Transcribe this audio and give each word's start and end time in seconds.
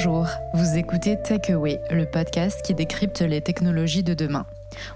Bonjour, 0.00 0.28
vous 0.54 0.78
écoutez 0.78 1.16
Takeaway, 1.20 1.80
le 1.90 2.06
podcast 2.06 2.62
qui 2.62 2.72
décrypte 2.72 3.20
les 3.20 3.40
technologies 3.40 4.04
de 4.04 4.14
demain. 4.14 4.46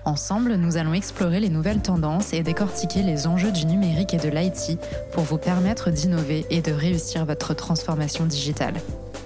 Ensemble, 0.04 0.54
nous 0.54 0.76
allons 0.76 0.94
explorer 0.94 1.40
les 1.40 1.48
nouvelles 1.48 1.82
tendances 1.82 2.32
et 2.32 2.44
décortiquer 2.44 3.02
les 3.02 3.26
enjeux 3.26 3.50
du 3.50 3.66
numérique 3.66 4.14
et 4.14 4.18
de 4.18 4.28
l'IT 4.28 4.78
pour 5.10 5.24
vous 5.24 5.38
permettre 5.38 5.90
d'innover 5.90 6.46
et 6.50 6.62
de 6.62 6.70
réussir 6.70 7.24
votre 7.24 7.52
transformation 7.52 8.26
digitale. 8.26 8.74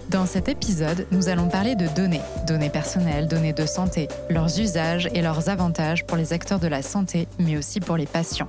Dans 0.09 0.24
cet 0.24 0.48
épisode, 0.48 1.06
nous 1.10 1.28
allons 1.28 1.48
parler 1.48 1.74
de 1.74 1.88
données, 1.88 2.22
données 2.46 2.70
personnelles, 2.70 3.29
données 3.29 3.52
de 3.52 3.66
santé, 3.66 4.08
leurs 4.30 4.58
usages 4.58 5.11
et 5.12 5.20
leurs 5.20 5.50
avantages 5.50 6.06
pour 6.06 6.16
les 6.16 6.32
acteurs 6.32 6.58
de 6.58 6.68
la 6.68 6.80
santé, 6.80 7.29
mais 7.38 7.58
aussi 7.58 7.80
pour 7.80 7.98
les 7.98 8.06
patients. 8.06 8.48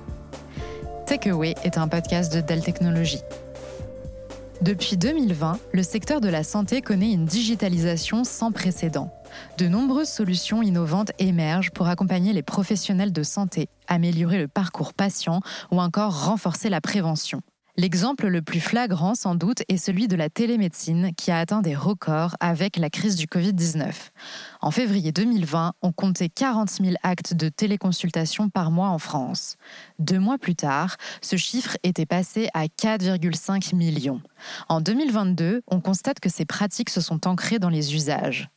Takeaway 1.04 1.56
est 1.62 1.76
un 1.76 1.88
podcast 1.88 2.32
de 2.34 2.40
Dell 2.40 2.62
Technologies. 2.62 3.22
Depuis 4.60 4.96
2020, 4.96 5.60
le 5.72 5.82
secteur 5.84 6.20
de 6.20 6.28
la 6.28 6.42
santé 6.42 6.82
connaît 6.82 7.12
une 7.12 7.26
digitalisation 7.26 8.24
sans 8.24 8.50
précédent. 8.50 9.12
De 9.56 9.68
nombreuses 9.68 10.08
solutions 10.08 10.62
innovantes 10.62 11.12
émergent 11.20 11.70
pour 11.70 11.86
accompagner 11.86 12.32
les 12.32 12.42
professionnels 12.42 13.12
de 13.12 13.22
santé, 13.22 13.68
améliorer 13.86 14.38
le 14.38 14.48
parcours 14.48 14.94
patient 14.94 15.42
ou 15.70 15.80
encore 15.80 16.26
renforcer 16.26 16.70
la 16.70 16.80
prévention. 16.80 17.40
L'exemple 17.80 18.26
le 18.26 18.42
plus 18.42 18.58
flagrant, 18.58 19.14
sans 19.14 19.36
doute, 19.36 19.62
est 19.68 19.76
celui 19.76 20.08
de 20.08 20.16
la 20.16 20.28
télémédecine 20.28 21.12
qui 21.14 21.30
a 21.30 21.38
atteint 21.38 21.62
des 21.62 21.76
records 21.76 22.34
avec 22.40 22.76
la 22.76 22.90
crise 22.90 23.14
du 23.14 23.26
Covid-19. 23.26 23.92
En 24.60 24.72
février 24.72 25.12
2020, 25.12 25.74
on 25.80 25.92
comptait 25.92 26.28
40 26.28 26.68
000 26.68 26.96
actes 27.04 27.34
de 27.34 27.48
téléconsultation 27.48 28.48
par 28.48 28.72
mois 28.72 28.88
en 28.88 28.98
France. 28.98 29.58
Deux 30.00 30.18
mois 30.18 30.38
plus 30.38 30.56
tard, 30.56 30.96
ce 31.22 31.36
chiffre 31.36 31.76
était 31.84 32.04
passé 32.04 32.48
à 32.52 32.64
4,5 32.64 33.76
millions. 33.76 34.20
En 34.68 34.80
2022, 34.80 35.62
on 35.68 35.80
constate 35.80 36.18
que 36.18 36.28
ces 36.28 36.46
pratiques 36.46 36.90
se 36.90 37.00
sont 37.00 37.28
ancrées 37.28 37.60
dans 37.60 37.70
les 37.70 37.94
usages. 37.94 38.50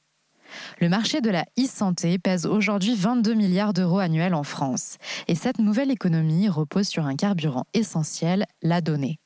Le 0.79 0.89
marché 0.89 1.21
de 1.21 1.29
la 1.29 1.45
e-santé 1.59 2.17
pèse 2.19 2.45
aujourd'hui 2.45 2.95
22 2.95 3.33
milliards 3.33 3.73
d'euros 3.73 3.99
annuels 3.99 4.33
en 4.33 4.43
France. 4.43 4.97
Et 5.27 5.35
cette 5.35 5.59
nouvelle 5.59 5.91
économie 5.91 6.49
repose 6.49 6.87
sur 6.87 7.05
un 7.05 7.15
carburant 7.15 7.65
essentiel, 7.73 8.45
la 8.61 8.81
donnée. 8.81 9.19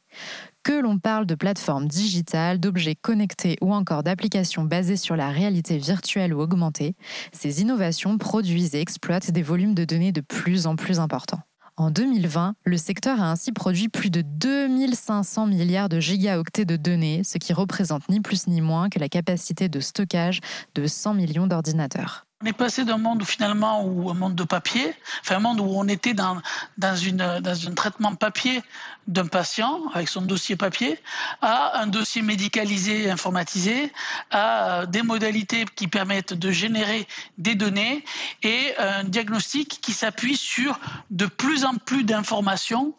Que 0.64 0.82
l'on 0.82 0.98
parle 0.98 1.26
de 1.26 1.36
plateformes 1.36 1.88
digitales, 1.88 2.60
d'objets 2.60 2.96
connectés 2.96 3.58
ou 3.62 3.74
encore 3.74 4.02
d'applications 4.02 4.64
basées 4.64 4.98
sur 4.98 5.16
la 5.16 5.30
réalité 5.30 5.78
virtuelle 5.78 6.34
ou 6.34 6.42
augmentée, 6.42 6.96
ces 7.34 7.62
innovations 7.62 8.18
produisent 8.18 8.76
et 8.76 8.82
exploitent 8.82 9.32
des 9.32 9.44
volumes 9.44 9.76
de 9.76 9.86
données 9.86 10.12
de 10.12 10.22
plus 10.22 10.68
en 10.68 10.76
plus 10.76 11.00
importants. 11.00 11.42
En 11.78 11.92
2020, 11.92 12.56
le 12.64 12.78
secteur 12.78 13.22
a 13.22 13.30
ainsi 13.30 13.52
produit 13.52 13.90
plus 13.90 14.10
de 14.10 14.22
2500 14.22 15.46
milliards 15.46 15.90
de 15.90 16.00
gigaoctets 16.00 16.64
de 16.64 16.78
données, 16.78 17.26
ce 17.26 17.38
qui 17.38 17.52
représente 17.52 18.08
ni 18.08 18.22
plus 18.22 18.48
ni 18.48 18.62
moins 18.62 18.88
que 18.88 18.98
la 18.98 19.10
capacité 19.10 19.68
de 19.68 19.82
stockage 19.82 20.40
de 20.74 20.88
100 20.88 21.16
millions 21.16 21.48
d'ordinateurs. 21.48 22.28
On 22.46 22.48
est 22.48 22.54
passé 22.54 22.86
d'un 22.86 23.00
monde 23.00 23.24
finalement 23.24 23.84
où 23.84 24.08
un 24.12 24.14
monde 24.14 24.36
de 24.36 24.44
papier, 24.44 24.94
enfin 25.22 25.38
un 25.38 25.40
monde 25.40 25.60
où 25.60 25.66
on 25.68 25.88
était 25.88 26.14
dans, 26.14 26.38
dans, 26.78 26.96
une, 26.96 27.40
dans 27.42 27.68
un 27.68 27.74
traitement 27.74 28.14
papier 28.14 28.62
d'un 29.08 29.26
patient 29.26 29.82
avec 29.96 30.08
son 30.08 30.22
dossier 30.22 30.56
papier 30.56 31.00
à 31.42 31.82
un 31.82 31.88
dossier 31.88 32.22
médicalisé, 32.22 33.10
informatisé, 33.10 33.92
à 34.30 34.86
des 34.86 35.02
modalités 35.02 35.66
qui 35.76 35.88
permettent 35.88 36.34
de 36.34 36.52
générer 36.52 37.08
des 37.40 37.56
données 37.56 38.06
et 38.44 38.76
un 38.78 39.06
diagnostic 39.06 39.80
qui 39.82 39.94
s'appuie 39.94 40.38
sur 40.38 40.80
de 41.10 41.26
plus 41.26 41.66
en 41.66 41.74
plus 41.74 42.04
d'informations 42.04 42.94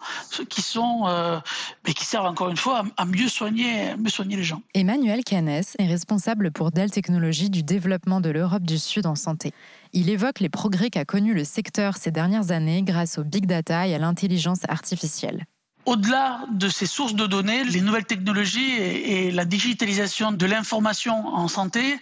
qui 0.48 0.62
sont, 0.62 1.04
euh, 1.06 1.38
mais 1.86 1.94
qui 1.94 2.04
servent 2.04 2.26
encore 2.26 2.48
une 2.48 2.56
fois 2.56 2.84
à 2.96 3.04
mieux 3.04 3.28
soigner, 3.28 3.94
mieux 3.96 4.10
soigner 4.10 4.36
les 4.36 4.44
gens. 4.44 4.62
Emmanuel 4.74 5.22
Canès 5.22 5.76
est 5.78 5.86
responsable 5.86 6.50
pour 6.50 6.72
Dell 6.72 6.90
Technologies 6.90 7.50
du 7.50 7.62
développement 7.62 8.20
de 8.20 8.30
l'Europe 8.30 8.64
du 8.64 8.78
Sud 8.78 9.06
en 9.06 9.14
santé. 9.14 9.35
Il 9.92 10.10
évoque 10.10 10.40
les 10.40 10.48
progrès 10.48 10.90
qu'a 10.90 11.04
connus 11.04 11.34
le 11.34 11.44
secteur 11.44 11.96
ces 11.96 12.10
dernières 12.10 12.50
années 12.50 12.82
grâce 12.82 13.18
au 13.18 13.24
big 13.24 13.46
data 13.46 13.86
et 13.86 13.94
à 13.94 13.98
l'intelligence 13.98 14.60
artificielle. 14.68 15.46
Au-delà 15.86 16.40
de 16.50 16.68
ces 16.68 16.84
sources 16.84 17.14
de 17.14 17.26
données, 17.26 17.62
les 17.62 17.80
nouvelles 17.80 18.06
technologies 18.06 18.72
et, 18.72 19.30
la 19.30 19.44
digitalisation 19.44 20.32
de 20.32 20.44
l'information 20.44 21.28
en 21.28 21.46
santé 21.46 22.00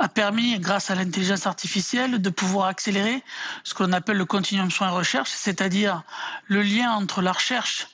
a 0.00 0.08
permis, 0.08 0.58
grâce 0.58 0.90
à 0.90 0.96
l'intelligence 0.96 1.46
artificielle, 1.46 2.20
de 2.20 2.30
pouvoir 2.30 2.66
accélérer 2.66 3.22
ce 3.62 3.72
qu'on 3.72 3.92
appelle 3.92 4.16
le 4.16 4.24
continuum 4.24 4.72
soins-recherche, 4.72 5.30
c'est-à-dire 5.32 6.02
le 6.48 6.62
lien 6.62 6.90
entre 6.90 7.22
la 7.22 7.30
recherche 7.30 7.86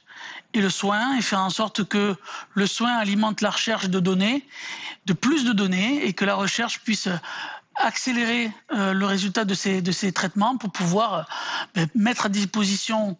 et 0.55 0.63
le 0.63 0.71
soin 0.71 1.19
et 1.19 1.21
faire 1.21 1.41
en 1.41 1.51
sorte 1.51 1.85
que 1.85 2.17
le 2.55 2.67
soin 2.67 2.97
alimente 2.97 3.43
la 3.43 3.51
recherche 3.51 3.91
de 3.91 4.01
données, 4.01 4.43
de 5.05 5.13
plus 5.13 5.45
de 5.45 5.53
données 5.53 6.07
et 6.07 6.15
que 6.15 6.25
la 6.25 6.35
recherche 6.35 6.81
puisse 6.81 7.11
accélérer 7.79 8.51
euh, 8.73 8.93
le 8.93 9.07
résultat 9.07 9.45
de 9.45 9.55
ces, 9.55 9.83
de 9.83 9.93
ces 9.93 10.13
traitements 10.13 10.57
pour 10.57 10.71
pouvoir 10.71 11.15
euh, 11.15 11.23
ben, 11.75 11.89
mettre 11.95 12.27
à 12.27 12.29
disposition 12.29 13.17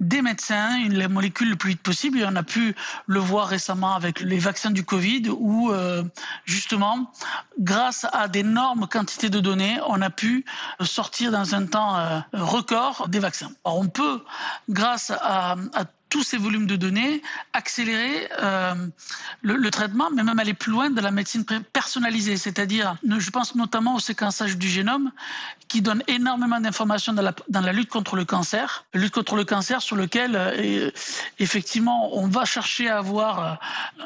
des 0.00 0.22
médecins 0.22 0.88
les 0.88 1.08
molécules 1.08 1.50
le 1.50 1.56
plus 1.56 1.70
vite 1.70 1.82
possible. 1.82 2.24
On 2.26 2.36
a 2.36 2.42
pu 2.42 2.74
le 3.06 3.20
voir 3.20 3.48
récemment 3.48 3.94
avec 3.94 4.20
les 4.20 4.38
vaccins 4.38 4.70
du 4.70 4.84
Covid 4.84 5.30
où 5.30 5.70
euh, 5.70 6.02
justement, 6.44 7.12
grâce 7.58 8.06
à 8.12 8.28
d'énormes 8.28 8.86
quantités 8.86 9.30
de 9.30 9.40
données, 9.40 9.78
on 9.86 10.00
a 10.02 10.10
pu 10.10 10.44
sortir 10.80 11.30
dans 11.30 11.54
un 11.54 11.66
temps 11.66 12.22
record 12.32 13.08
des 13.08 13.18
vaccins. 13.18 13.50
On 13.64 13.88
peut, 13.88 14.22
grâce 14.68 15.10
à 15.10 15.56
tous 16.10 16.24
ces 16.24 16.36
volumes 16.36 16.66
de 16.66 16.76
données, 16.76 17.22
accélérer 17.52 18.28
euh, 18.42 18.74
le, 19.42 19.70
traitement, 19.70 20.10
mais 20.10 20.22
même 20.22 20.38
aller 20.38 20.54
plus 20.54 20.72
loin 20.72 20.90
de 20.90 21.00
la 21.00 21.10
médecine 21.10 21.44
personnalisée. 21.72 22.36
C'est-à-dire, 22.36 22.96
je 23.04 23.30
pense 23.30 23.54
notamment 23.54 23.94
au 23.94 24.00
séquençage 24.00 24.58
du 24.58 24.68
génome, 24.68 25.12
qui 25.68 25.82
donne 25.82 26.02
énormément 26.08 26.60
d'informations 26.60 27.12
dans 27.12 27.60
la, 27.60 27.72
lutte 27.72 27.88
contre 27.88 28.16
le 28.16 28.24
cancer. 28.24 28.84
Lutte 28.92 29.14
contre 29.14 29.36
le 29.36 29.44
cancer 29.44 29.80
sur 29.80 29.94
lequel, 29.94 30.32
euh, 30.34 30.90
effectivement, 31.38 32.16
on 32.18 32.26
va 32.26 32.44
chercher 32.44 32.88
à 32.88 32.98
avoir 32.98 33.38
euh, 33.38 33.54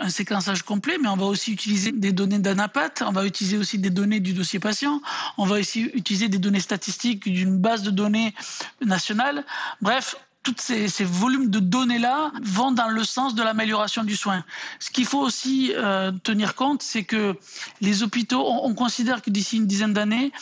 un 0.03 0.11
séquençage 0.11 0.63
complet, 0.63 0.99
mais 1.01 1.09
on 1.09 1.17
va 1.17 1.25
aussi 1.25 1.53
utiliser 1.53 1.91
des 1.91 2.13
données 2.13 2.39
d'anapath, 2.39 3.03
on 3.05 3.13
va 3.13 3.25
utiliser 3.25 3.57
aussi 3.57 3.79
des 3.79 3.91
données 3.91 4.21
du 4.21 4.35
dossier 4.35 4.61
patient, 4.61 5.01
on 5.39 5.47
va 5.47 5.57
aussi 5.57 5.81
utiliser 5.95 6.29
des 6.29 6.39
données 6.39 6.61
statistiques 6.61 7.25
d'une 7.25 7.59
base 7.59 7.83
de 7.83 7.91
données 7.91 8.35
nationale. 8.83 9.45
Bref, 9.81 10.17
tous 10.45 10.55
ces, 10.59 11.05
volumes 11.05 11.51
de 11.51 11.59
données-là 11.59 12.31
vont 12.43 12.71
dans 12.71 12.89
le 12.89 13.03
sens 13.03 13.35
de 13.35 13.43
l'amélioration 13.43 14.05
du 14.05 14.15
soin. 14.15 14.45
Ce 14.79 14.91
qu'il 14.91 15.07
faut 15.07 15.21
aussi 15.21 15.73
euh, 15.75 16.13
tenir 16.23 16.55
compte, 16.55 16.83
c'est 16.83 17.03
que 17.03 17.35
les 17.81 18.03
hôpitaux, 18.03 18.45
on, 18.47 18.67
on 18.67 18.75
considère 18.75 19.23
que 19.23 19.31
d'ici 19.31 19.57
une 19.57 19.67
dizaine 19.67 19.95
d'années, 19.95 20.33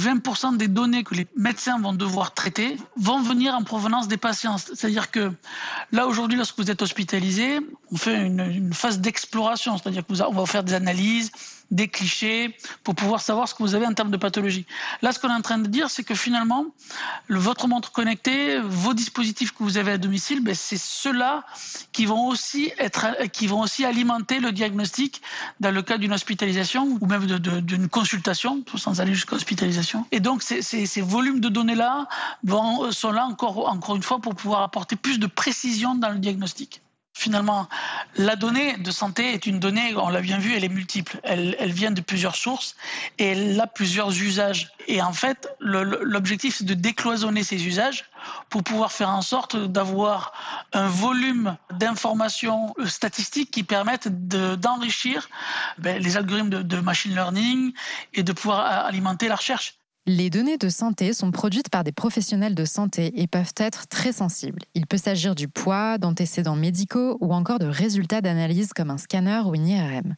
20% 0.00 0.56
des 0.56 0.66
données 0.66 1.04
que 1.04 1.14
les 1.14 1.26
médecins 1.36 1.78
vont 1.78 1.92
devoir 1.92 2.32
traiter 2.34 2.76
vont 2.96 3.20
venir 3.20 3.54
en 3.54 3.62
provenance 3.62 4.08
des 4.08 4.16
patients. 4.16 4.56
C'est-à-dire 4.58 5.10
que 5.10 5.30
là, 5.92 6.06
aujourd'hui, 6.06 6.38
lorsque 6.38 6.58
vous 6.58 6.70
êtes 6.70 6.82
hospitalisé, 6.82 7.60
on 7.92 7.96
fait 7.96 8.26
une, 8.26 8.40
une 8.40 8.72
phase 8.72 9.00
d'exploration, 9.00 9.76
c'est-à-dire 9.76 10.04
qu'on 10.06 10.32
va 10.32 10.46
faire 10.46 10.64
des 10.64 10.74
analyses, 10.74 11.30
des 11.70 11.88
clichés 11.88 12.56
pour 12.84 12.94
pouvoir 12.94 13.20
savoir 13.20 13.48
ce 13.48 13.54
que 13.54 13.62
vous 13.62 13.74
avez 13.74 13.86
en 13.86 13.94
termes 13.94 14.10
de 14.10 14.16
pathologie. 14.16 14.66
Là, 15.02 15.12
ce 15.12 15.18
qu'on 15.18 15.28
est 15.28 15.34
en 15.34 15.42
train 15.42 15.58
de 15.58 15.68
dire, 15.68 15.88
c'est 15.90 16.04
que 16.04 16.14
finalement, 16.14 16.66
le, 17.28 17.38
votre 17.38 17.68
montre 17.68 17.92
connectée, 17.92 18.58
vos 18.60 18.94
dispositifs 18.94 19.52
que 19.52 19.62
vous 19.62 19.78
avez 19.78 19.92
à 19.92 19.98
domicile, 19.98 20.42
ben, 20.42 20.54
c'est 20.54 20.78
ceux-là 20.78 21.44
qui 21.92 22.06
vont 22.06 22.28
aussi 22.28 22.72
être, 22.78 23.06
qui 23.32 23.46
vont 23.46 23.60
aussi 23.60 23.84
alimenter 23.84 24.40
le 24.40 24.52
diagnostic 24.52 25.22
dans 25.60 25.70
le 25.70 25.82
cas 25.82 25.98
d'une 25.98 26.12
hospitalisation 26.12 26.98
ou 27.00 27.06
même 27.06 27.26
d'une 27.26 27.88
consultation, 27.88 28.64
sans 28.76 29.00
aller 29.00 29.14
jusqu'à 29.14 29.36
hospitalisation. 29.36 30.06
Et 30.12 30.20
donc, 30.20 30.42
ces 30.42 31.00
volumes 31.00 31.40
de 31.40 31.48
données-là 31.48 32.08
sont 32.90 33.12
là 33.12 33.26
encore, 33.26 33.68
encore 33.68 33.96
une 33.96 34.02
fois 34.02 34.18
pour 34.18 34.34
pouvoir 34.34 34.62
apporter 34.62 34.96
plus 34.96 35.18
de 35.18 35.26
précision 35.26 35.94
dans 35.94 36.10
le 36.10 36.18
diagnostic. 36.18 36.82
Finalement, 37.20 37.68
la 38.16 38.34
donnée 38.34 38.78
de 38.78 38.90
santé 38.90 39.34
est 39.34 39.44
une 39.44 39.60
donnée, 39.60 39.94
on 39.94 40.08
l'a 40.08 40.22
bien 40.22 40.38
vu, 40.38 40.54
elle 40.54 40.64
est 40.64 40.70
multiple. 40.70 41.20
Elle, 41.22 41.54
elle, 41.58 41.70
vient 41.70 41.90
de 41.90 42.00
plusieurs 42.00 42.34
sources 42.34 42.76
et 43.18 43.32
elle 43.32 43.60
a 43.60 43.66
plusieurs 43.66 44.08
usages. 44.08 44.70
Et 44.88 45.02
en 45.02 45.12
fait, 45.12 45.46
l'objectif, 45.60 46.56
c'est 46.56 46.64
de 46.64 46.72
décloisonner 46.72 47.44
ces 47.44 47.66
usages 47.66 48.06
pour 48.48 48.62
pouvoir 48.62 48.90
faire 48.90 49.10
en 49.10 49.20
sorte 49.20 49.54
d'avoir 49.54 50.32
un 50.72 50.88
volume 50.88 51.58
d'informations 51.72 52.74
statistiques 52.86 53.50
qui 53.50 53.64
permettent 53.64 54.08
d'enrichir 54.08 55.28
ben, 55.76 56.02
les 56.02 56.16
algorithmes 56.16 56.48
de, 56.48 56.62
de 56.62 56.80
machine 56.80 57.14
learning 57.14 57.74
et 58.14 58.22
de 58.22 58.32
pouvoir 58.32 58.86
alimenter 58.86 59.28
la 59.28 59.36
recherche. 59.36 59.79
Les 60.06 60.30
données 60.30 60.56
de 60.56 60.70
santé 60.70 61.12
sont 61.12 61.30
produites 61.30 61.68
par 61.68 61.84
des 61.84 61.92
professionnels 61.92 62.54
de 62.54 62.64
santé 62.64 63.20
et 63.20 63.26
peuvent 63.26 63.52
être 63.58 63.86
très 63.86 64.12
sensibles. 64.12 64.60
Il 64.74 64.86
peut 64.86 64.96
s'agir 64.96 65.34
du 65.34 65.46
poids, 65.46 65.98
d'antécédents 65.98 66.56
médicaux 66.56 67.18
ou 67.20 67.34
encore 67.34 67.58
de 67.58 67.66
résultats 67.66 68.22
d'analyse 68.22 68.72
comme 68.72 68.90
un 68.90 68.96
scanner 68.96 69.42
ou 69.44 69.54
une 69.54 69.68
IRM. 69.68 70.16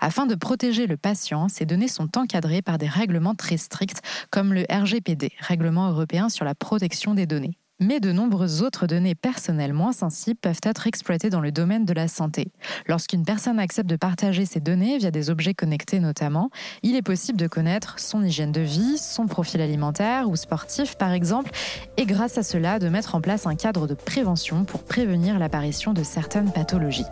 Afin 0.00 0.26
de 0.26 0.36
protéger 0.36 0.86
le 0.86 0.96
patient, 0.96 1.48
ces 1.48 1.66
données 1.66 1.88
sont 1.88 2.16
encadrées 2.16 2.62
par 2.62 2.78
des 2.78 2.88
règlements 2.88 3.34
très 3.34 3.56
stricts 3.56 4.02
comme 4.30 4.54
le 4.54 4.64
RGPD, 4.70 5.32
Règlement 5.40 5.90
européen 5.90 6.28
sur 6.28 6.44
la 6.44 6.54
protection 6.54 7.14
des 7.14 7.26
données. 7.26 7.58
Mais 7.80 7.98
de 7.98 8.12
nombreuses 8.12 8.62
autres 8.62 8.86
données 8.86 9.16
personnelles 9.16 9.72
moins 9.72 9.92
sensibles 9.92 10.38
peuvent 10.40 10.60
être 10.62 10.86
exploitées 10.86 11.28
dans 11.28 11.40
le 11.40 11.50
domaine 11.50 11.84
de 11.84 11.92
la 11.92 12.06
santé. 12.06 12.52
Lorsqu'une 12.86 13.24
personne 13.24 13.58
accepte 13.58 13.90
de 13.90 13.96
partager 13.96 14.46
ses 14.46 14.60
données 14.60 14.96
via 14.98 15.10
des 15.10 15.28
objets 15.28 15.54
connectés 15.54 15.98
notamment, 15.98 16.50
il 16.84 16.94
est 16.94 17.02
possible 17.02 17.38
de 17.38 17.48
connaître 17.48 17.98
son 17.98 18.22
hygiène 18.22 18.52
de 18.52 18.60
vie, 18.60 18.96
son 18.96 19.26
profil 19.26 19.60
alimentaire 19.60 20.30
ou 20.30 20.36
sportif 20.36 20.96
par 20.96 21.12
exemple, 21.12 21.50
et 21.96 22.06
grâce 22.06 22.38
à 22.38 22.44
cela 22.44 22.78
de 22.78 22.88
mettre 22.88 23.16
en 23.16 23.20
place 23.20 23.46
un 23.46 23.56
cadre 23.56 23.88
de 23.88 23.94
prévention 23.94 24.64
pour 24.64 24.84
prévenir 24.84 25.40
l'apparition 25.40 25.92
de 25.92 26.04
certaines 26.04 26.52
pathologies. 26.52 27.06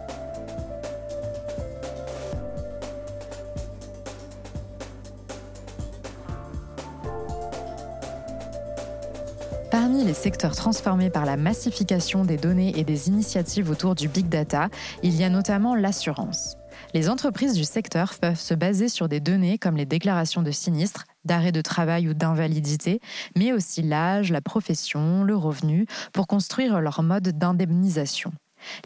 Parmi 9.82 10.04
les 10.04 10.14
secteurs 10.14 10.54
transformés 10.54 11.10
par 11.10 11.26
la 11.26 11.36
massification 11.36 12.24
des 12.24 12.36
données 12.36 12.78
et 12.78 12.84
des 12.84 13.08
initiatives 13.08 13.68
autour 13.68 13.96
du 13.96 14.06
big 14.06 14.28
data, 14.28 14.68
il 15.02 15.16
y 15.16 15.24
a 15.24 15.28
notamment 15.28 15.74
l'assurance. 15.74 16.56
Les 16.94 17.08
entreprises 17.08 17.54
du 17.54 17.64
secteur 17.64 18.14
peuvent 18.20 18.38
se 18.38 18.54
baser 18.54 18.88
sur 18.88 19.08
des 19.08 19.18
données 19.18 19.58
comme 19.58 19.76
les 19.76 19.84
déclarations 19.84 20.42
de 20.42 20.52
sinistres, 20.52 21.06
d'arrêt 21.24 21.50
de 21.50 21.60
travail 21.60 22.08
ou 22.08 22.14
d'invalidité, 22.14 23.00
mais 23.36 23.52
aussi 23.52 23.82
l'âge, 23.82 24.30
la 24.30 24.40
profession, 24.40 25.24
le 25.24 25.34
revenu, 25.34 25.86
pour 26.12 26.28
construire 26.28 26.80
leur 26.80 27.02
mode 27.02 27.36
d'indemnisation. 27.36 28.32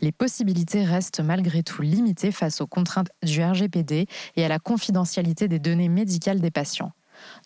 Les 0.00 0.12
possibilités 0.12 0.82
restent 0.82 1.20
malgré 1.20 1.62
tout 1.62 1.82
limitées 1.82 2.32
face 2.32 2.62
aux 2.62 2.66
contraintes 2.66 3.10
du 3.22 3.44
RGPD 3.44 4.06
et 4.36 4.44
à 4.46 4.48
la 4.48 4.58
confidentialité 4.58 5.46
des 5.46 5.58
données 5.58 5.90
médicales 5.90 6.40
des 6.40 6.50
patients. 6.50 6.92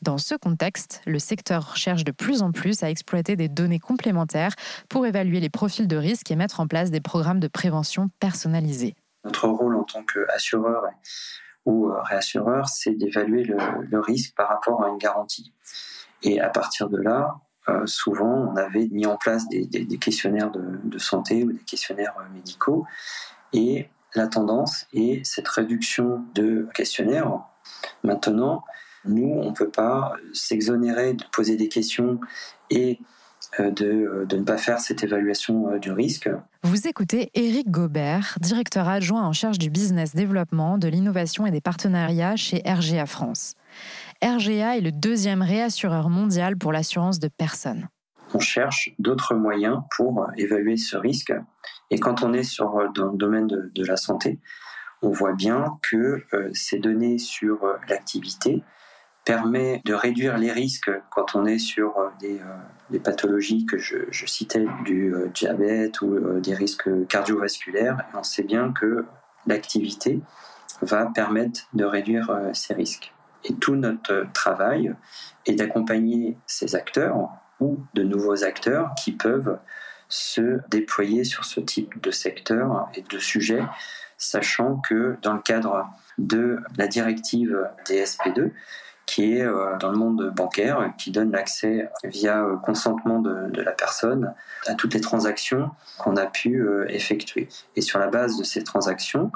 Dans 0.02 0.18
ce 0.18 0.34
contexte, 0.34 1.02
le 1.06 1.18
secteur 1.18 1.76
cherche 1.76 2.04
de 2.04 2.12
plus 2.12 2.42
en 2.42 2.52
plus 2.52 2.82
à 2.82 2.90
exploiter 2.90 3.36
des 3.36 3.48
données 3.48 3.78
complémentaires 3.78 4.54
pour 4.88 5.06
évaluer 5.06 5.40
les 5.40 5.50
profils 5.50 5.88
de 5.88 5.96
risque 5.96 6.30
et 6.30 6.36
mettre 6.36 6.60
en 6.60 6.66
place 6.66 6.90
des 6.90 7.00
programmes 7.00 7.40
de 7.40 7.48
prévention 7.48 8.10
personnalisés. 8.20 8.94
Notre 9.24 9.48
rôle 9.48 9.76
en 9.76 9.84
tant 9.84 10.02
qu'assureur 10.04 10.84
ou 11.66 11.90
euh, 11.90 12.00
réassureur, 12.02 12.68
c'est 12.68 12.92
d'évaluer 12.92 13.44
le, 13.44 14.00
risque 14.00 14.34
par 14.34 14.48
rapport 14.48 14.82
à 14.82 14.88
une 14.88 14.98
garantie. 14.98 15.52
Et 16.22 16.40
à 16.40 16.48
partir 16.48 16.88
de 16.88 16.96
là, 16.96 17.36
euh, 17.68 17.86
souvent, 17.86 18.52
on 18.52 18.56
avait 18.56 18.88
mis 18.90 19.06
en 19.06 19.16
place 19.16 19.48
des, 19.48 19.68
questionnaires 19.98 20.50
de, 20.50 20.98
santé 20.98 21.44
ou 21.44 21.52
des 21.52 21.60
questionnaires 21.60 22.14
euh, 22.18 22.32
médicaux. 22.32 22.86
Et 23.52 23.88
la 24.14 24.26
tendance 24.26 24.86
est 24.92 25.24
cette 25.24 25.48
réduction 25.48 26.24
de 26.34 26.68
questionnaires. 26.74 27.40
Maintenant, 28.02 28.64
nous, 29.04 29.28
on 29.28 29.50
ne 29.50 29.54
peut 29.54 29.70
pas 29.70 30.14
s'exonérer 30.32 31.14
de 31.14 31.24
poser 31.32 31.56
des 31.56 31.68
questions 31.68 32.20
et 32.70 32.98
euh, 33.58 33.70
de, 33.72 34.26
de, 34.28 34.36
ne 34.36 34.44
pas 34.44 34.58
faire 34.58 34.78
cette 34.78 35.02
évaluation 35.02 35.70
euh, 35.70 35.78
du 35.78 35.90
risque. 35.90 36.30
Vous 36.62 36.86
écoutez 36.86 37.30
Éric 37.34 37.68
Gobert, 37.68 38.36
directeur 38.40 38.86
adjoint 38.86 39.24
en 39.24 39.32
charge 39.32 39.58
du 39.58 39.70
business 39.70 40.14
développement, 40.14 40.78
de 40.78 40.86
l'innovation 40.86 41.46
et 41.46 41.50
des 41.50 41.60
partenariats 41.60 42.36
chez 42.36 42.62
RGA 42.64 43.06
France. 43.06 43.54
RGA 44.22 44.76
est 44.76 44.80
le 44.80 44.92
deuxième 44.92 45.42
réassureur 45.42 46.10
mondial 46.10 46.56
pour 46.56 46.70
l'assurance 46.70 47.18
de 47.18 47.26
personnes. 47.26 47.88
On 48.34 48.38
cherche 48.38 48.90
d'autres 49.00 49.34
moyens 49.34 49.78
pour 49.96 50.28
évaluer 50.36 50.76
ce 50.76 50.96
risque. 50.96 51.32
Et 51.90 51.98
quand 51.98 52.22
on 52.22 52.32
est 52.32 52.44
sur, 52.44 52.76
euh, 52.76 52.86
dans 52.94 53.06
le 53.06 53.16
domaine 53.16 53.48
de, 53.48 53.72
de 53.74 53.84
la 53.84 53.96
santé, 53.96 54.38
on 55.02 55.10
voit 55.10 55.32
bien 55.32 55.78
que 55.82 56.22
ces 56.52 56.78
données 56.78 57.16
sur 57.16 57.58
l'activité 57.88 58.62
permet 59.24 59.82
de 59.84 59.94
réduire 59.94 60.38
les 60.38 60.52
risques 60.52 60.90
quand 61.10 61.34
on 61.34 61.46
est 61.46 61.58
sur 61.58 61.98
euh, 61.98 62.08
des, 62.20 62.40
euh, 62.40 62.98
pathologies 62.98 63.66
que 63.66 63.78
je, 63.78 64.26
citais, 64.26 64.66
du 64.84 65.14
euh, 65.14 65.28
diabète 65.28 66.00
ou 66.00 66.40
des 66.40 66.54
risques 66.54 66.88
cardiovasculaires. 67.06 67.98
Et 68.12 68.16
on 68.16 68.22
sait 68.22 68.42
bien 68.42 68.72
que 68.72 69.04
l'activité 69.46 70.20
va 70.82 71.06
permettre 71.06 71.60
de 71.74 71.84
réduire 71.84 72.50
ces 72.52 72.74
risques. 72.74 73.12
Et 73.44 73.54
tout 73.54 73.74
notre 73.74 74.26
travail 74.32 74.94
est 75.46 75.54
d'accompagner 75.54 76.38
ces 76.46 76.74
acteurs 76.74 77.28
ou 77.58 77.78
de 77.94 78.02
nouveaux 78.02 78.44
acteurs 78.44 78.94
qui 78.94 79.12
peuvent 79.12 79.58
se 80.08 80.60
déployer 80.68 81.24
sur 81.24 81.44
ce 81.44 81.60
type 81.60 82.00
de 82.02 82.10
secteur 82.10 82.88
et 82.94 83.02
de 83.02 83.18
sujet, 83.18 83.62
sachant 84.18 84.76
que 84.76 85.16
dans 85.22 85.34
le 85.34 85.40
cadre 85.40 85.86
de 86.18 86.58
la 86.76 86.86
directive 86.86 87.68
DSP2, 87.86 88.50
qui 89.10 89.34
est 89.34 89.42
euh, 89.42 89.76
dans 89.78 89.90
le 89.90 89.98
monde 89.98 90.32
bancaire, 90.36 90.92
qui 90.96 91.10
donne 91.10 91.32
l'accès 91.32 91.90
via 92.04 92.44
euh, 92.44 92.56
consentement 92.56 93.18
de, 93.18 93.60
la 93.60 93.72
personne 93.72 94.34
à 94.68 94.74
toutes 94.74 94.94
les 94.94 95.00
transactions 95.00 95.70
qu'on 95.98 96.16
a 96.16 96.26
pu 96.26 96.60
euh, 96.60 96.86
effectuer. 96.88 97.48
Et 97.74 97.80
sur 97.80 97.98
la 97.98 98.06
base 98.06 98.38
de 98.38 98.44
ces 98.44 98.62
transactions, 98.62 99.32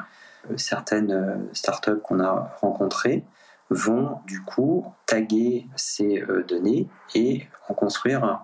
certaines 0.56 1.49
startups 1.53 1.99
qu'on 2.05 2.21
a 2.21 2.55
rencontrées 2.61 3.25
vont 3.71 4.21
du 4.26 4.44
coup 4.44 4.87
taguer 5.06 5.67
ces 5.75 6.23
données 6.47 6.87
et 7.15 7.49
en 7.69 7.75
construire 7.75 8.43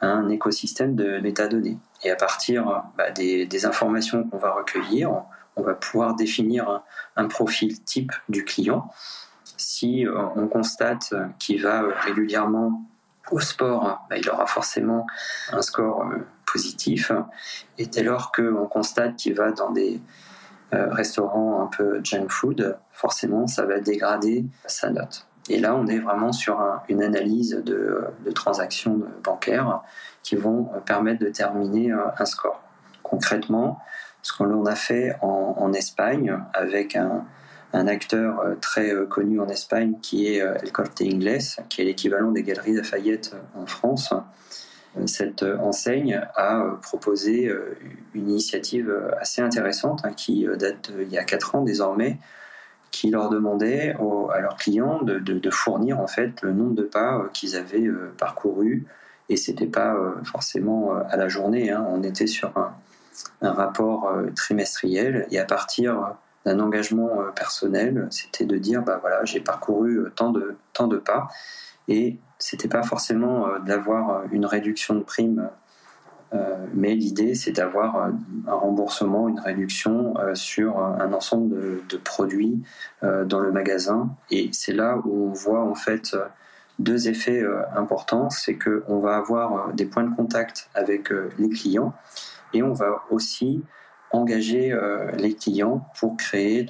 un, 0.00 0.28
écosystème 0.30 0.94
de 0.94 1.18
métadonnées. 1.18 1.76
Et 2.04 2.10
à 2.10 2.16
partir 2.16 2.84
bah, 2.96 3.10
des, 3.10 3.66
informations 3.66 4.24
qu'on 4.24 4.38
va 4.38 4.52
recueillir, 4.52 5.24
on 5.56 5.62
va 5.62 5.74
pouvoir 5.74 6.14
définir 6.14 6.82
un 7.16 7.26
profil 7.26 7.82
type 7.82 8.12
du 8.28 8.44
client 8.44 8.88
si 9.60 10.06
euh, 10.06 10.26
on 10.36 10.48
constate 10.48 11.12
qu'il 11.38 11.62
va 11.62 11.82
euh, 11.82 11.92
régulièrement 12.00 12.82
au 13.30 13.40
sport, 13.40 14.06
bah, 14.08 14.16
il 14.16 14.28
aura 14.30 14.46
forcément 14.46 15.06
un 15.52 15.62
score 15.62 16.02
euh, 16.02 16.26
positif. 16.50 17.12
Et 17.78 17.86
dès 17.86 18.02
lors 18.02 18.32
qu'on 18.32 18.66
constate 18.66 19.16
qu'il 19.16 19.34
va 19.34 19.52
dans 19.52 19.70
des 19.70 20.00
restaurants 20.72 21.62
un 21.62 21.66
peu 21.66 22.00
junk 22.04 22.28
food, 22.28 22.78
forcément, 22.92 23.48
ça 23.48 23.66
va 23.66 23.80
dégrader 23.80 24.44
sa 24.66 24.90
note. 24.90 25.26
Et 25.48 25.58
là, 25.58 25.74
on 25.74 25.86
est 25.88 25.98
vraiment 25.98 26.32
sur 26.32 26.60
une 26.88 27.02
analyse 27.02 27.60
de, 27.64 28.12
transactions 28.36 29.00
bancaires 29.24 29.80
qui 30.22 30.36
vont 30.36 30.70
permettre 30.86 31.24
de 31.24 31.28
terminer 31.28 31.90
un 31.90 32.24
score. 32.24 32.62
Concrètement, 33.02 33.80
ce 34.22 34.32
qu'on 34.32 34.64
a 34.64 34.76
fait 34.76 35.16
en 35.22 35.72
Espagne 35.72 36.38
avec 36.54 36.94
un, 36.94 37.24
un 37.72 37.86
acteur 37.86 38.40
euh, 38.40 38.54
très 38.60 38.92
euh, 38.92 39.06
connu 39.06 39.40
en 39.40 39.48
Espagne 39.48 39.94
qui 40.02 40.34
est 40.34 40.42
euh, 40.42 40.54
El 40.62 40.72
Corte 40.72 41.00
Inglés, 41.02 41.38
qui 41.68 41.82
est 41.82 41.84
l'équivalent 41.84 42.32
des 42.32 42.42
Galeries 42.42 42.74
Lafayette 42.74 43.34
en 43.54 43.66
France. 43.66 44.12
Cette 45.06 45.44
enseigne 45.44 46.20
a 46.34 46.64
proposé 46.82 47.48
une 48.12 48.28
initiative 48.28 48.92
assez 49.20 49.40
intéressante 49.40 50.00
hein, 50.02 50.12
qui 50.12 50.48
date 50.58 50.90
d'il 50.90 51.12
y 51.12 51.16
a 51.16 51.22
4 51.22 51.54
ans 51.54 51.62
désormais, 51.62 52.18
qui 52.90 53.08
leur 53.08 53.28
demandait 53.28 53.94
à 54.34 54.40
leurs 54.40 54.56
clients 54.56 55.00
de, 55.00 55.50
fournir 55.50 56.00
en 56.00 56.08
fait 56.08 56.42
le 56.42 56.52
nombre 56.52 56.74
de 56.74 56.82
pas 56.82 57.22
qu'ils 57.32 57.54
avaient 57.54 57.88
parcourus 58.18 58.84
et 59.28 59.36
c'était 59.36 59.68
pas 59.68 59.96
forcément 60.24 60.96
à 61.08 61.16
la 61.16 61.28
journée. 61.28 61.70
Hein. 61.70 61.86
on 61.88 62.02
était 62.02 62.26
sur 62.26 62.58
un, 62.58 62.74
un 63.42 63.52
rapport 63.52 64.12
trimestriel 64.34 65.28
et 65.30 65.38
à 65.38 65.44
partir 65.44 66.16
d'un 66.44 66.60
engagement 66.60 67.20
euh, 67.20 67.30
personnel, 67.30 68.08
c'était 68.10 68.46
de 68.46 68.56
dire 68.56 68.82
bah 68.82 68.98
voilà, 69.00 69.24
j'ai 69.24 69.40
parcouru 69.40 69.98
euh, 69.98 70.12
tant 70.14 70.30
de 70.30 70.56
tant 70.72 70.86
de 70.86 70.96
pas 70.96 71.28
et 71.88 72.18
c'était 72.38 72.68
pas 72.68 72.82
forcément 72.82 73.46
euh, 73.46 73.58
d'avoir 73.58 74.24
une 74.32 74.46
réduction 74.46 74.94
de 74.94 75.02
prime 75.02 75.48
mais 76.72 76.94
l'idée, 76.94 77.34
c'est 77.34 77.50
d'avoir 77.50 78.08
un 78.46 78.54
remboursement, 78.54 79.26
une 79.26 79.40
réduction 79.40 80.14
sur 80.34 80.78
un 80.78 81.12
ensemble 81.12 81.84
de, 81.88 81.96
produits 81.96 82.62
dans 83.02 83.40
le 83.40 83.50
magasin. 83.50 84.10
Et 84.30 84.48
c'est 84.52 84.72
là 84.72 84.98
où 85.04 85.30
on 85.30 85.32
voit 85.32 85.64
en 85.64 85.74
fait 85.74 86.16
deux 86.78 87.08
effets 87.08 87.42
importants. 87.74 88.30
C'est 88.30 88.56
qu'on 88.56 89.00
va 89.00 89.16
avoir 89.16 89.72
des 89.72 89.86
points 89.86 90.04
de 90.04 90.14
contact 90.14 90.70
avec 90.76 91.10
les 91.36 91.48
clients 91.48 91.94
et 92.54 92.62
on 92.62 92.74
va 92.74 93.02
aussi 93.10 93.64
engager 94.10 94.72
euh, 94.72 95.10
les 95.12 95.34
clients 95.34 95.86
pour 95.98 96.16
créer 96.16 96.66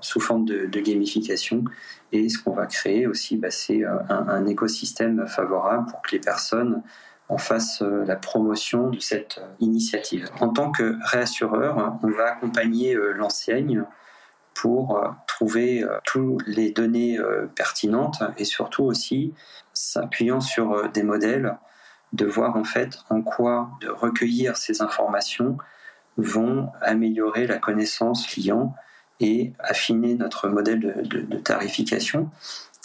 sous 0.00 0.20
forme 0.20 0.44
de, 0.44 0.80
gamification. 0.80 1.64
Et 2.12 2.28
ce 2.28 2.38
qu'on 2.38 2.52
va 2.52 2.66
créer 2.66 3.06
aussi, 3.06 3.36
bah, 3.36 3.50
c'est 3.50 3.84
euh, 3.84 3.98
un, 4.08 4.46
écosystème 4.46 5.26
favorable 5.26 5.90
pour 5.90 6.02
que 6.02 6.12
les 6.12 6.20
personnes 6.20 6.82
en 7.28 7.38
fassent 7.38 7.82
euh, 7.82 8.04
la 8.04 8.14
promotion 8.14 8.90
de 8.90 9.00
cette 9.00 9.40
initiative. 9.58 10.28
En 10.40 10.50
tant 10.50 10.70
que 10.70 10.96
réassureur, 11.02 11.98
on 12.02 12.10
va 12.10 12.26
accompagner 12.32 12.94
l'enseigne 12.94 13.84
pour 14.54 14.98
trouver 15.26 15.84
toutes 16.04 16.42
les 16.46 16.70
données 16.70 17.18
pertinentes 17.54 18.22
et 18.38 18.46
surtout 18.46 18.84
aussi 18.84 19.34
s'appuyant 19.74 20.40
sur 20.40 20.88
des 20.88 21.02
modèles 21.02 21.58
de 22.14 22.24
voir 22.24 22.56
en 22.56 22.64
fait 22.64 23.00
en 23.10 23.20
quoi 23.20 23.68
de 23.82 23.88
recueillir 23.88 24.56
ces 24.56 24.80
informations 24.80 25.58
vont 26.16 26.70
améliorer 26.80 27.46
la 27.46 27.58
connaissance 27.58 28.26
client 28.26 28.74
et 29.20 29.52
affiner 29.58 30.14
notre 30.14 30.48
modèle 30.48 31.02
de, 31.08 31.36
tarification. 31.38 32.30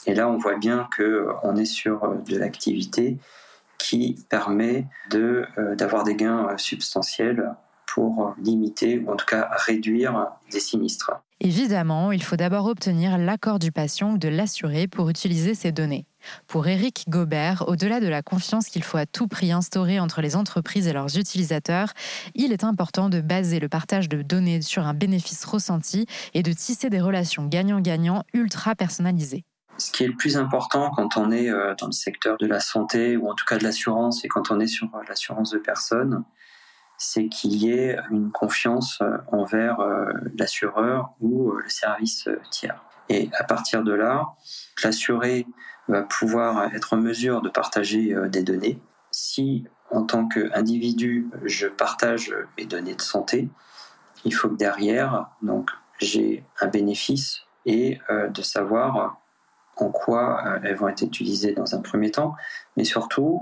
Et 0.06 0.14
là, 0.14 0.30
on 0.30 0.38
voit 0.38 0.58
bien 0.58 0.90
qu'on 0.96 1.56
est 1.56 1.66
sur 1.66 2.16
de 2.26 2.38
l'activité 2.38 3.18
qui 3.78 4.24
permet 4.30 4.86
de, 5.10 5.46
d'avoir 5.76 6.04
des 6.04 6.16
gains 6.16 6.56
substantiels 6.58 7.54
pour 7.86 8.34
limiter 8.42 9.00
ou 9.00 9.12
en 9.12 9.16
tout 9.16 9.26
cas 9.26 9.50
réduire 9.52 10.32
des 10.52 10.60
sinistres. 10.60 11.12
Évidemment, 11.43 12.12
il 12.12 12.21
faut 12.21 12.36
d'abord 12.36 12.67
obtenir 12.67 13.17
l'accord 13.17 13.57
du 13.57 13.71
patient 13.71 14.12
ou 14.12 14.19
de 14.19 14.27
l'assuré 14.27 14.88
pour 14.88 15.10
utiliser 15.10 15.55
ces 15.55 15.71
données. 15.71 16.05
Pour 16.45 16.67
Éric 16.67 17.05
Gobert, 17.10 17.63
au-delà 17.67 18.00
de 18.00 18.07
la 18.07 18.21
confiance 18.21 18.67
qu'il 18.67 18.83
faut 18.83 19.00
à 19.00 19.07
tout 19.07 19.27
prix 19.27 19.51
instaurer 19.51 20.00
entre 20.00 20.21
les 20.21 20.36
entreprises 20.36 20.86
et 20.86 20.93
leurs 20.93 21.17
utilisateurs, 21.17 21.93
il 22.36 22.51
est 22.51 22.63
important 22.63 23.10
de 23.10 23.21
baser 23.21 23.60
le 23.60 23.69
partage 23.69 24.07
de 24.07 24.21
données 24.21 24.62
sur 24.62 24.86
un 24.86 24.93
bénéfice 24.93 25.43
ressenti 25.43 26.05
et 26.36 26.43
de 26.43 26.53
tisser 26.53 26.91
des 26.91 27.01
relations 27.01 27.48
gagnant-gagnant 27.48 28.24
ultra 28.36 28.75
personnalisées. 28.75 29.43
Ce 29.79 29.91
qui 29.91 30.03
est 30.03 30.07
le 30.10 30.15
plus 30.15 30.38
important 30.38 30.91
quand 30.91 31.17
on 31.17 31.31
est 31.31 31.50
euh, 31.50 31.74
dans 31.79 31.88
le 31.88 31.91
secteur 31.91 32.38
de 32.38 32.45
la 32.45 32.60
santé 32.60 33.17
ou 33.17 33.27
en 33.31 33.33
tout 33.33 33.45
cas 33.45 33.57
de 33.57 33.63
l'assurance 33.63 34.24
et 34.24 34.27
quand 34.27 34.51
on 34.51 34.60
est 34.60 34.67
sur 34.67 34.93
euh, 34.93 35.00
l'assurance 35.10 35.50
de 35.50 35.57
personnes, 35.57 36.24
c'est 37.03 37.29
qu'il 37.29 37.55
y 37.55 37.72
ait 37.72 37.98
une 38.12 38.31
confiance 38.31 39.00
euh, 39.01 39.17
envers 39.31 39.79
euh, 39.79 40.13
l'assureur 40.38 41.15
ou 41.20 41.50
euh, 41.50 41.62
le 41.63 41.70
service 41.70 42.29
tiers. 42.51 42.79
Et 43.10 43.31
à 43.39 43.43
partir 43.43 43.84
de 43.84 43.91
là, 43.91 44.27
l'assuré 44.84 45.48
va 45.88 46.03
pouvoir 46.03 46.72
être 46.75 46.93
en 46.93 46.98
mesure 46.98 47.41
de 47.41 47.50
partager 47.50 48.15
des 48.29 48.43
données. 48.43 48.79
Si, 49.10 49.65
en 49.89 50.03
tant 50.03 50.27
qu'individu, 50.27 51.27
je 51.43 51.67
partage 51.67 52.34
mes 52.58 52.65
données 52.65 52.93
de 52.93 53.01
santé, 53.01 53.50
il 54.24 54.34
faut 54.34 54.48
que 54.48 54.55
derrière, 54.55 55.27
donc, 55.41 55.72
j'ai 55.98 56.46
un 56.62 56.67
bénéfice 56.67 57.41
et 57.65 58.00
de 58.10 58.41
savoir 58.41 59.20
en 59.75 59.89
quoi 59.89 60.60
elles 60.63 60.75
vont 60.75 60.88
être 60.88 61.01
utilisées 61.01 61.53
dans 61.53 61.75
un 61.75 61.81
premier 61.81 62.12
temps, 62.12 62.36
mais 62.77 62.86
surtout, 62.86 63.41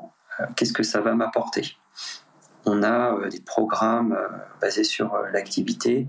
qu'est-ce 0.55 0.73
que 0.73 0.83
ça 0.83 1.01
va 1.01 1.13
m'apporter 1.13 1.77
on 2.65 2.83
a 2.83 3.13
euh, 3.13 3.29
des 3.29 3.39
programmes 3.39 4.13
euh, 4.13 4.27
basés 4.61 4.83
sur 4.83 5.13
euh, 5.13 5.29
l'activité 5.31 6.07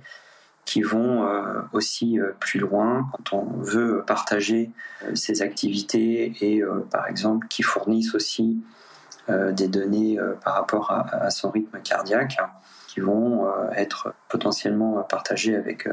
qui 0.66 0.82
vont 0.82 1.26
aussi 1.72 2.20
plus 2.38 2.60
loin 2.60 3.08
quand 3.12 3.32
on 3.38 3.44
veut 3.60 4.04
partager 4.06 4.70
ces 5.14 5.42
activités 5.42 6.32
et 6.42 6.62
par 6.92 7.08
exemple 7.08 7.48
qui 7.48 7.64
fournissent 7.64 8.14
aussi 8.14 8.62
des 9.28 9.66
données 9.66 10.20
par 10.44 10.54
rapport 10.54 10.92
à, 10.92 11.28
son 11.30 11.50
rythme 11.50 11.80
cardiaque 11.80 12.36
qui 12.86 13.00
vont 13.00 13.50
être 13.74 14.14
potentiellement 14.28 15.02
partagées 15.02 15.56
avec 15.56 15.88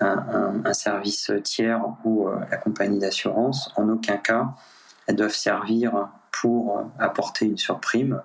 un, 0.00 0.72
service 0.72 1.30
tiers 1.44 1.84
ou 2.04 2.28
la 2.50 2.56
compagnie 2.56 2.98
d'assurance. 2.98 3.70
En 3.76 3.88
aucun 3.90 4.16
cas, 4.16 4.54
elles 5.06 5.16
doivent 5.16 5.30
servir 5.30 6.08
pour 6.32 6.82
apporter 6.98 7.44
une 7.44 7.58
surprime 7.58 8.22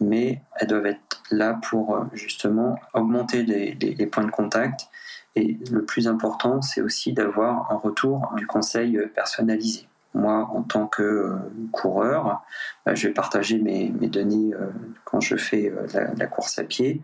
mais 0.00 0.42
elles 0.56 0.68
doivent 0.68 0.86
être 0.86 1.22
là 1.30 1.58
pour 1.68 1.96
euh, 1.96 2.04
justement 2.12 2.78
augmenter 2.94 3.42
les, 3.42 4.06
points 4.06 4.24
de 4.24 4.30
contact. 4.30 4.88
Et 5.34 5.58
le 5.70 5.84
plus 5.84 6.08
important, 6.08 6.62
c'est 6.62 6.80
aussi 6.80 7.12
d'avoir 7.12 7.70
un 7.70 7.76
retour 7.76 8.32
du 8.36 8.46
conseil 8.46 8.98
personnalisé. 9.14 9.86
Moi, 10.14 10.48
en 10.50 10.62
tant 10.62 10.86
que 10.86 11.02
euh, 11.02 11.36
coureur, 11.72 12.42
bah, 12.86 12.94
je 12.94 13.08
vais 13.08 13.12
partager 13.12 13.58
mes, 13.58 13.90
données 13.90 14.54
euh, 14.54 14.70
quand 15.04 15.20
je 15.20 15.36
fais 15.36 15.72
la, 15.92 16.26
course 16.26 16.58
à 16.58 16.64
pied. 16.64 17.02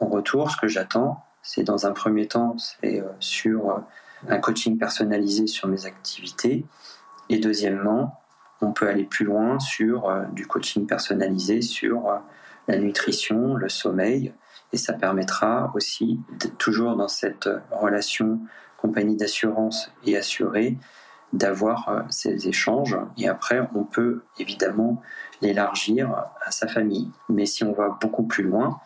En 0.00 0.06
retour, 0.06 0.50
ce 0.50 0.56
que 0.56 0.68
j'attends, 0.68 1.22
c'est 1.42 1.62
dans 1.62 1.86
un 1.86 1.92
premier 1.92 2.26
temps, 2.26 2.56
c'est 2.58 3.04
sur 3.20 3.82
un 4.28 4.38
coaching 4.38 4.78
personnalisé 4.78 5.46
sur 5.46 5.68
mes 5.68 5.84
activités. 5.84 6.64
Et 7.28 7.38
deuxièmement, 7.38 8.18
on 8.64 8.72
peut 8.72 8.88
aller 8.88 9.04
plus 9.04 9.24
loin 9.24 9.58
sur 9.60 10.08
euh, 10.08 10.24
du 10.32 10.46
coaching 10.46 10.86
personnalisé, 10.86 11.62
sur 11.62 12.08
euh, 12.08 12.16
la 12.68 12.78
nutrition, 12.78 13.54
le 13.54 13.68
sommeil, 13.68 14.32
et 14.72 14.76
ça 14.76 14.94
permettra 14.94 15.70
aussi, 15.74 16.20
toujours 16.58 16.96
dans 16.96 17.08
cette 17.08 17.48
relation 17.70 18.40
compagnie 18.76 19.16
d'assurance 19.16 19.92
et 20.04 20.16
assuré, 20.16 20.78
d'avoir 21.32 21.88
euh, 21.88 22.00
ces 22.10 22.48
échanges. 22.48 22.98
Et 23.18 23.28
après, 23.28 23.60
on 23.74 23.84
peut 23.84 24.22
évidemment 24.38 25.02
l'élargir 25.42 26.14
à 26.44 26.50
sa 26.50 26.66
famille. 26.66 27.10
Mais 27.28 27.46
si 27.46 27.64
on 27.64 27.72
va 27.72 27.96
beaucoup 28.00 28.24
plus 28.24 28.44
loin, 28.44 28.80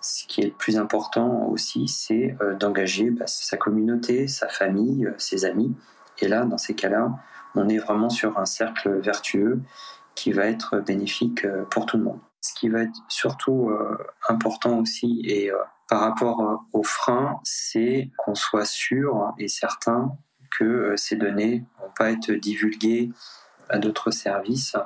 ce 0.00 0.26
qui 0.26 0.42
est 0.42 0.46
le 0.46 0.52
plus 0.52 0.76
important 0.76 1.46
aussi, 1.46 1.88
c'est 1.88 2.36
d'engager 2.60 3.08
bah, 3.08 3.26
sa 3.26 3.56
communauté, 3.56 4.28
sa 4.28 4.48
famille, 4.48 5.10
ses 5.16 5.46
amis. 5.46 5.74
Et 6.20 6.28
là, 6.28 6.44
dans 6.44 6.58
ces 6.58 6.74
cas-là, 6.74 7.10
on 7.54 7.68
est 7.68 7.78
vraiment 7.78 8.10
sur 8.10 8.38
un 8.38 8.46
cercle 8.46 9.00
vertueux 9.00 9.60
qui 10.14 10.32
va 10.32 10.46
être 10.46 10.78
bénéfique 10.78 11.44
euh, 11.44 11.64
pour 11.70 11.86
tout 11.86 11.96
le 11.96 12.04
monde. 12.04 12.20
Ce 12.40 12.54
qui 12.54 12.68
va 12.68 12.82
être 12.82 12.98
surtout 13.08 13.70
euh, 13.70 13.98
important 14.28 14.78
aussi 14.78 15.22
et 15.24 15.50
euh, 15.50 15.56
par 15.88 16.00
rapport 16.00 16.64
aux 16.72 16.82
freins, 16.82 17.40
c'est 17.42 18.10
qu'on 18.16 18.34
soit 18.34 18.64
sûr 18.64 19.34
et 19.38 19.48
certain 19.48 20.16
que 20.50 20.94
ces 20.96 21.16
données 21.16 21.64
vont 21.78 21.90
pas 21.96 22.10
être 22.10 22.32
divulguées 22.32 23.10
à 23.68 23.78
d'autres 23.78 24.10
services 24.10 24.76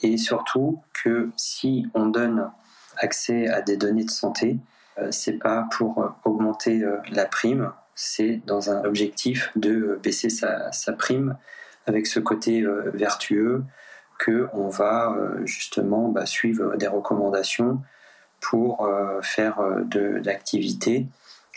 et 0.00 0.16
surtout 0.16 0.82
que 1.04 1.30
si 1.36 1.86
on 1.94 2.06
donne 2.06 2.50
accès 2.96 3.46
à 3.48 3.62
des 3.62 3.76
données 3.76 4.04
de 4.04 4.10
santé, 4.10 4.58
c'est 5.10 5.38
pas 5.38 5.68
pour 5.70 6.12
augmenter 6.24 6.84
la 7.12 7.24
prime, 7.24 7.72
c'est 7.94 8.42
dans 8.44 8.68
un 8.70 8.84
objectif 8.84 9.52
de 9.54 10.00
baisser 10.02 10.28
sa, 10.28 10.72
sa 10.72 10.92
prime 10.92 11.36
avec 11.86 12.06
ce 12.06 12.20
côté 12.20 12.62
euh, 12.62 12.90
vertueux 12.94 13.64
que 14.18 14.48
on 14.52 14.68
va 14.68 15.12
euh, 15.12 15.44
justement 15.46 16.08
bah, 16.08 16.26
suivre 16.26 16.76
des 16.76 16.86
recommandations 16.86 17.80
pour 18.40 18.86
euh, 18.86 19.20
faire 19.22 19.60
de 19.84 20.20
l'activité, 20.24 21.06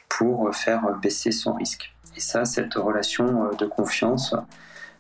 pour 0.10 0.54
faire 0.56 0.96
baisser 1.02 1.32
son 1.32 1.54
risque. 1.54 1.94
Et 2.16 2.20
ça, 2.20 2.46
cette 2.46 2.76
relation 2.76 3.52
de 3.58 3.66
confiance, 3.66 4.36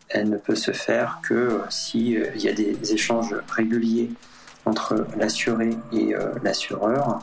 elle 0.09 0.29
ne 0.29 0.37
peut 0.37 0.55
se 0.55 0.71
faire 0.71 1.19
que 1.23 1.61
s'il 1.69 2.35
y 2.35 2.49
a 2.49 2.53
des 2.53 2.91
échanges 2.91 3.35
réguliers 3.47 4.11
entre 4.65 5.07
l'assuré 5.15 5.77
et 5.93 6.13
l'assureur, 6.43 7.21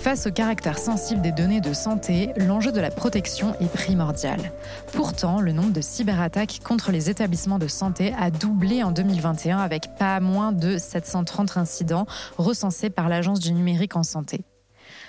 Face 0.00 0.26
au 0.26 0.30
caractère 0.30 0.78
sensible 0.78 1.20
des 1.20 1.30
données 1.30 1.60
de 1.60 1.74
santé, 1.74 2.30
l'enjeu 2.38 2.72
de 2.72 2.80
la 2.80 2.90
protection 2.90 3.54
est 3.60 3.70
primordial. 3.70 4.50
Pourtant, 4.94 5.42
le 5.42 5.52
nombre 5.52 5.74
de 5.74 5.82
cyberattaques 5.82 6.60
contre 6.64 6.90
les 6.90 7.10
établissements 7.10 7.58
de 7.58 7.68
santé 7.68 8.14
a 8.18 8.30
doublé 8.30 8.82
en 8.82 8.92
2021 8.92 9.58
avec 9.58 9.94
pas 9.98 10.18
moins 10.20 10.52
de 10.52 10.78
730 10.78 11.58
incidents 11.58 12.06
recensés 12.38 12.88
par 12.88 13.10
l'Agence 13.10 13.40
du 13.40 13.52
numérique 13.52 13.94
en 13.94 14.02
santé. 14.02 14.40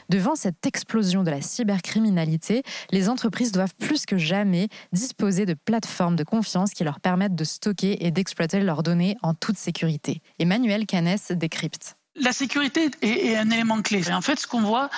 Devant 0.09 0.35
cette 0.35 0.65
explosion 0.65 1.23
de 1.23 1.31
la 1.31 1.39
cybercriminalité, 1.39 2.61
les 2.91 3.07
entreprises 3.07 3.53
doivent 3.53 3.75
plus 3.79 4.05
que 4.05 4.17
jamais 4.17 4.67
disposer 4.91 5.45
de 5.45 5.53
plateformes 5.53 6.17
de 6.17 6.25
confiance 6.25 6.71
qui 6.71 6.83
leur 6.83 6.99
permettent 6.99 7.35
de 7.35 7.45
stocker 7.45 8.05
et 8.05 8.11
d'exploiter 8.11 8.59
leurs 8.59 8.83
données 8.83 9.15
en 9.23 9.35
toute 9.35 9.57
sécurité. 9.57 10.21
Emmanuel 10.37 10.85
Canès 10.85 11.31
décrypte. 11.31 11.95
La 12.15 12.33
sécurité 12.33 12.91
est, 13.01 13.37
un 13.37 13.49
élément 13.49 13.81
clé. 13.81 14.09
Et 14.09 14.13
en 14.13 14.21
fait, 14.21 14.37
ce 14.37 14.45
qu'on 14.45 14.61
voit, 14.61 14.89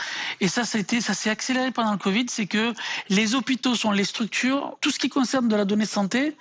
et 0.42 0.48
ça, 0.48 0.64
ça, 0.64 0.80
ça 1.02 1.14
s'est 1.14 1.30
accéléré 1.30 1.72
pendant 1.72 1.92
le 1.92 2.00
Covid, 2.00 2.26
c'est 2.28 2.48
que 2.48 2.74
les 3.10 3.36
hôpitaux 3.36 3.76
sont 3.76 3.92
les 3.92 4.04
structures, 4.04 4.78
tout 4.82 4.90
ce 4.90 4.98
qui 4.98 5.10
concerne 5.10 5.48
de 5.48 5.56
la 5.56 5.66
donnée 5.66 5.86
santé, 5.86 6.36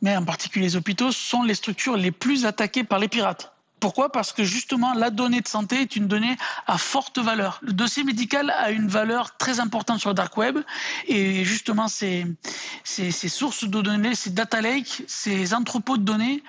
mais 0.00 0.16
en 0.16 0.24
particulier 0.24 0.66
les 0.66 0.76
hôpitaux, 0.76 1.10
sont 1.10 1.42
les 1.42 1.54
structures 1.54 1.96
les 1.96 2.12
plus 2.12 2.46
attaquées 2.46 2.84
par 2.84 3.00
les 3.00 3.08
pirates. 3.08 3.52
Pourquoi? 3.82 4.12
Parce 4.12 4.32
que 4.32 4.44
justement, 4.44 4.94
la 4.94 5.10
donnée 5.10 5.40
de 5.40 5.48
santé 5.48 5.80
est 5.80 5.96
une 5.96 6.06
donnée 6.06 6.36
à 6.68 6.78
forte 6.78 7.18
valeur. 7.18 7.58
Le 7.62 7.72
dossier 7.72 8.04
médical 8.04 8.50
a 8.50 8.70
une 8.70 8.86
valeur 8.86 9.36
très 9.38 9.58
importante 9.58 9.98
sur 9.98 10.10
le 10.10 10.14
dark 10.14 10.36
web 10.36 10.60
et 11.08 11.44
justement, 11.44 11.88
ces, 11.88 12.24
ces, 12.84 13.10
ces 13.10 13.28
sources 13.28 13.64
de 13.64 13.80
données, 13.82 14.14
ces 14.14 14.30
data 14.30 14.60
lakes, 14.60 15.02
ces 15.08 15.52
entrepôts 15.52 15.96
de 15.96 16.04
données 16.04 16.44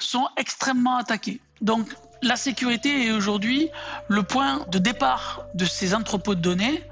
sont 0.00 0.26
extrêmement 0.36 0.96
attaqués. 0.96 1.40
Donc, 1.60 1.86
la 2.22 2.34
sécurité 2.34 3.06
est 3.06 3.12
aujourd'hui 3.12 3.68
le 4.08 4.24
point 4.24 4.66
de 4.72 4.78
départ 4.78 5.42
de 5.54 5.66
ces 5.66 5.94
entrepôts 5.94 6.34
de 6.34 6.40
données. 6.40 6.82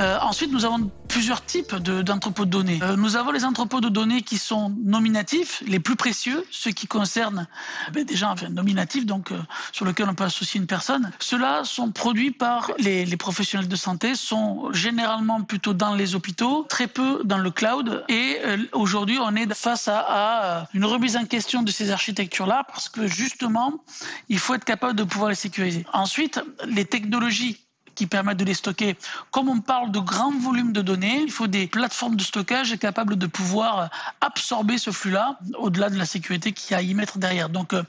Euh, 0.00 0.18
ensuite, 0.22 0.50
nous 0.50 0.64
avons 0.64 0.90
plusieurs 1.08 1.44
types 1.44 1.74
d'entrepôts 1.74 2.46
de, 2.46 2.50
données. 2.50 2.78
Euh, 2.82 2.96
nous 2.96 3.16
avons 3.16 3.32
les 3.32 3.44
entrepôts 3.44 3.82
de 3.82 3.90
données 3.90 4.22
qui 4.22 4.38
sont 4.38 4.74
nominatifs, 4.82 5.62
les 5.66 5.78
plus 5.78 5.96
précieux, 5.96 6.46
ceux 6.50 6.70
qui 6.70 6.86
concernent 6.86 7.46
ben, 7.92 8.04
déjà 8.04 8.34
nominatifs, 8.48 9.04
donc 9.04 9.30
euh, 9.30 9.38
sur 9.72 9.84
lesquels 9.84 10.08
on 10.08 10.14
peut 10.14 10.24
associer 10.24 10.58
une 10.58 10.66
personne. 10.66 11.10
Ceux-là 11.18 11.64
sont 11.64 11.90
produits 11.92 12.30
par 12.30 12.70
les, 12.78 13.04
professionnels 13.18 13.68
de 13.68 13.76
santé, 13.76 14.14
sont 14.14 14.72
généralement 14.72 15.42
plutôt 15.42 15.74
dans 15.74 15.94
les 15.94 16.14
hôpitaux, 16.14 16.64
très 16.68 16.86
peu 16.86 17.20
dans 17.24 17.38
le 17.38 17.50
cloud. 17.50 18.04
Et 18.08 18.38
aujourd'hui, 18.72 19.18
on 19.20 19.36
est 19.36 19.52
face 19.52 19.88
à 19.88 20.68
une 20.72 20.86
remise 20.86 21.16
en 21.16 21.26
question 21.26 21.62
de 21.62 21.70
ces 21.70 21.90
architectures-là 21.90 22.64
parce 22.66 22.88
que 22.88 23.06
justement, 23.06 23.84
il 24.30 24.38
faut 24.38 24.54
être 24.54 24.64
capable 24.64 24.94
de 24.94 25.04
pouvoir 25.04 25.28
les 25.30 25.34
sécuriser. 25.34 25.84
Ensuite, 25.92 26.40
les 26.66 26.86
technologies 26.86 27.58
qui 28.00 28.06
permettent 28.06 28.38
de 28.38 28.46
les 28.46 28.54
stocker. 28.54 28.96
Comme 29.30 29.50
on 29.50 29.60
parle 29.60 29.92
de 29.92 29.98
grands 29.98 30.32
volumes 30.32 30.72
de 30.72 30.80
données, 30.80 31.20
il 31.20 31.30
faut 31.30 31.48
des 31.48 31.66
plateformes 31.66 32.16
de 32.16 32.22
stockage 32.22 32.78
capables 32.78 33.16
de 33.16 33.26
pouvoir 33.26 33.90
absorber 34.22 34.78
ce 34.78 34.90
flux-là, 34.90 35.38
au-delà 35.58 35.90
de 35.90 35.98
la 35.98 36.06
sécurité 36.06 36.52
qu'il 36.52 36.70
y 36.70 36.74
a 36.74 36.78
à 36.78 36.80
y 36.80 36.94
mettre 36.94 37.18
derrière. 37.18 37.50
Donc, 37.50 37.74
euh, 37.74 37.82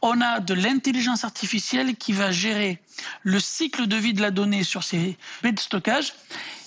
on 0.00 0.22
a 0.22 0.40
de 0.40 0.54
l'intelligence 0.54 1.22
artificielle 1.22 1.96
qui 1.96 2.14
va 2.14 2.32
gérer 2.32 2.80
le 3.24 3.40
cycle 3.40 3.86
de 3.86 3.96
vie 3.96 4.14
de 4.14 4.22
la 4.22 4.30
donnée 4.30 4.64
sur 4.64 4.84
ces 4.84 5.18
baies 5.42 5.52
de 5.52 5.60
stockage 5.60 6.14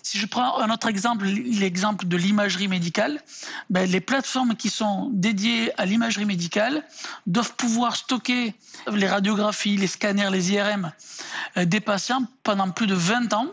si 0.03 0.17
je 0.17 0.25
prends 0.25 0.59
un 0.59 0.69
autre 0.69 0.87
exemple, 0.87 1.25
l'exemple 1.25 2.07
de 2.07 2.17
l'imagerie 2.17 2.67
médicale, 2.67 3.21
ben, 3.69 3.89
les 3.89 4.01
plateformes 4.01 4.55
qui 4.55 4.69
sont 4.69 5.09
dédiées 5.13 5.71
à 5.79 5.85
l'imagerie 5.85 6.25
médicale 6.25 6.83
doivent 7.27 7.55
pouvoir 7.55 7.95
stocker 7.95 8.53
les 8.91 9.07
radiographies, 9.07 9.77
les 9.77 9.87
scanners, 9.87 10.29
les 10.31 10.53
IRM 10.53 10.91
euh, 11.57 11.65
des 11.65 11.79
patients 11.79 12.23
pendant 12.43 12.69
plus 12.71 12.87
de 12.87 12.95
20 12.95 13.33
ans 13.33 13.47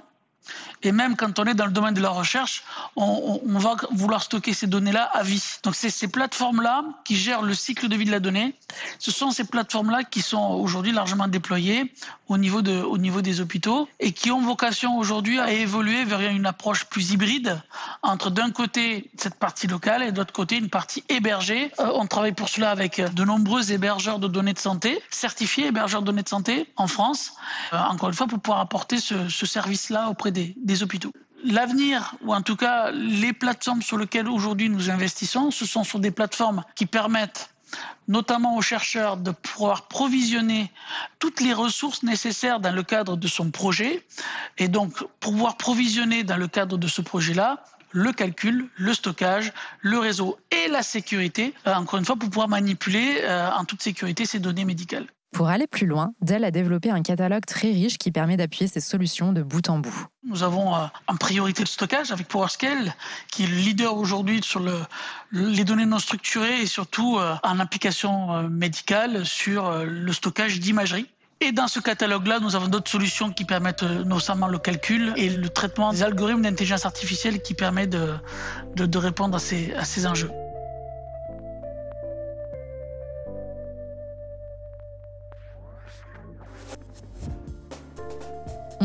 et 0.83 0.93
même 0.93 1.17
quand 1.17 1.39
on 1.39 1.45
est 1.45 1.55
dans 1.55 1.67
le 1.67 1.73
domaine 1.73 1.95
de 1.95 2.01
la 2.01 2.11
recherche, 2.11 2.63
on, 2.97 3.41
va 3.59 3.77
vouloir 3.91 4.23
stocker 4.23 4.53
ces 4.55 4.67
données-là 4.67 5.05
à 5.13 5.23
vie. 5.23 5.43
Donc 5.65 5.75
c'est 5.75 5.91
ces 5.91 6.09
plateformes-là 6.09 6.85
qui 7.05 7.17
gèrent 7.17 7.43
le 7.43 7.55
cycle 7.55 7.89
de 7.89 7.97
vie 7.97 8.05
de 8.05 8.11
la 8.11 8.21
donnée. 8.21 8.55
Ce 8.99 9.11
sont 9.11 9.31
ces 9.31 9.45
plateformes-là 9.45 10.05
qui 10.05 10.23
sont 10.23 10.39
aujourd'hui 10.39 10.93
largement 10.93 11.27
déployées 11.27 11.93
au 12.29 12.39
niveau, 12.39 12.63
de, 12.63 12.81
au 12.81 12.99
niveau 12.99 13.23
des 13.23 13.41
hôpitaux 13.41 13.89
et 13.99 14.13
qui 14.13 14.31
ont 14.31 14.41
vocation 14.41 14.99
aujourd'hui 14.99 15.41
à 15.41 15.51
évoluer 15.51 16.05
vers 16.05 16.21
une 16.21 16.47
approche 16.47 16.85
plus 16.85 17.11
hybride 17.11 17.61
entre 18.03 18.31
d'un 18.31 18.51
côté 18.51 19.11
cette 19.17 19.35
partie 19.35 19.67
locale 19.67 20.03
et 20.03 20.13
de 20.13 20.19
l'autre 20.19 20.33
côté 20.33 20.57
une 20.57 20.71
partie 20.71 21.03
hébergée. 21.09 21.73
Euh, 21.81 21.91
on 21.95 22.07
travaille 22.07 22.33
pour 22.35 22.49
cela 22.49 22.71
avec 22.71 23.01
de 23.01 23.25
nombreux 23.25 23.73
hébergeurs 23.73 24.19
de 24.19 24.29
données 24.29 24.53
de 24.53 24.59
santé, 24.59 25.01
certifiés 25.11 25.67
hébergeurs 25.67 26.03
de 26.03 26.07
données 26.07 26.23
de 26.23 26.29
santé 26.29 26.69
en 26.77 26.87
France, 26.87 27.33
euh, 27.73 27.79
encore 27.79 28.11
une 28.11 28.15
fois 28.15 28.27
pour 28.27 28.39
pouvoir 28.39 28.61
apporter 28.61 28.99
ce, 28.99 29.29
ce 29.29 29.47
service-là 29.47 30.09
auprès 30.09 30.31
des, 30.31 30.55
L'avenir, 31.45 32.15
ou 32.23 32.35
en 32.35 32.43
tout 32.43 32.57
cas 32.57 32.91
les 32.91 33.33
plateformes 33.33 33.83
sur 33.83 33.97
lesquelles 33.97 34.29
aujourd'hui 34.29 34.69
nous 34.69 34.91
investissons, 34.91 35.51
ce 35.51 35.65
sont 35.67 35.85
sur 35.85 36.01
des 36.01 36.11
plateformes 36.11 36.65
qui 36.75 36.87
permettent 36.87 37.51
notamment 38.09 38.57
aux 38.57 38.63
chercheurs 38.63 39.17
de 39.17 39.31
pouvoir 39.31 39.89
provisionner 39.89 40.73
toutes 41.19 41.41
les 41.41 41.53
ressources 41.53 42.03
nécessaires 42.03 42.61
dans 42.61 42.75
le 42.75 42.83
cadre 42.83 43.17
de 43.17 43.29
son 43.29 43.51
projet, 43.51 44.05
et 44.57 44.69
donc 44.69 45.05
pouvoir 45.21 45.57
provisionner 45.57 46.25
dans 46.25 46.39
le 46.39 46.49
cadre 46.49 46.79
de 46.79 46.89
ce 46.89 47.03
projet-là 47.03 47.63
le 47.91 48.13
calcul, 48.13 48.69
le 48.77 48.93
stockage, 48.93 49.53
le 49.81 49.99
réseau 49.99 50.39
et 50.51 50.69
la 50.69 50.83
sécurité, 50.83 51.55
euh, 51.67 51.75
encore 51.75 51.99
une 51.99 52.05
fois, 52.05 52.17
pour 52.17 52.29
pouvoir 52.29 52.49
manipuler 52.49 53.21
euh, 53.23 53.51
en 53.51 53.65
toute 53.65 53.83
sécurité 53.83 54.27
ces 54.27 54.41
données 54.41 54.67
médicales. 54.67 55.07
Pour 55.33 55.49
aller 55.49 55.67
plus 55.67 55.87
loin, 55.87 56.15
Dell 56.21 56.45
a 56.45 56.51
développé 56.51 56.91
un 56.91 57.03
catalogue 57.03 57.45
très 57.45 57.69
riche 57.69 57.99
qui 57.99 58.11
permet 58.11 58.37
d'appuyer 58.37 58.67
ses 58.67 58.81
solutions 58.81 59.33
de 59.33 59.43
bout 59.43 59.69
en 59.69 59.79
bout. 59.79 60.07
Nous 60.25 60.43
avons 60.43 60.75
euh, 60.75 60.87
en 61.07 61.17
priorité 61.17 61.63
le 61.63 61.69
stockage 61.69 62.11
avec 62.11 62.29
PowerScale, 62.29 62.95
qui 63.31 63.45
est 63.45 63.47
le 63.47 63.57
leader 63.57 63.97
aujourd'hui 63.97 64.41
sur 64.43 64.61
le, 64.61 64.75
les 65.33 65.65
données 65.65 65.87
non 65.87 65.99
structurées 65.99 66.63
et 66.63 66.67
surtout 66.67 67.19
euh, 67.19 67.35
en 67.43 67.61
application 67.61 68.35
euh, 68.35 68.49
médicale 68.49 69.25
sur 69.27 69.71
le 69.85 70.13
stockage 70.13 70.61
d'imagerie. 70.61 71.07
Et 71.41 71.53
dans 71.53 71.69
ce 71.69 71.79
catalogue-là, 71.79 72.41
nous 72.41 72.57
avons 72.57 72.67
d'autres 72.67 72.91
solutions 72.91 73.31
qui 73.31 73.45
permettent 73.45 73.85
notamment 73.85 74.49
le 74.49 74.59
calcul 74.59 75.13
et 75.17 75.29
le 75.29 75.49
traitement 75.49 75.93
des 75.93 76.03
algorithmes 76.03 76.43
d'intelligence 76.43 76.85
artificielle 76.85 77.43
qui 77.43 77.55
permettent 77.55 77.91
de, 77.91 78.99
répondre 78.99 79.39
ces, 79.39 79.73
à 79.75 79.85
ces 79.85 80.07
enjeux. 80.09 80.33